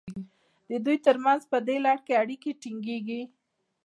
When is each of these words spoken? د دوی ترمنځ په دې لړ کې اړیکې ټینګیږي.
د 0.69 0.71
دوی 0.85 0.97
ترمنځ 1.05 1.41
په 1.51 1.57
دې 1.67 1.77
لړ 1.85 1.97
کې 2.05 2.13
اړیکې 2.21 2.51
ټینګیږي. 2.61 3.21